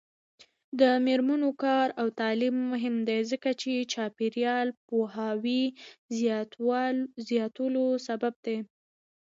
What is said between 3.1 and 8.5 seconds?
ځکه چې چاپیریال پوهاوي زیاتولو سبب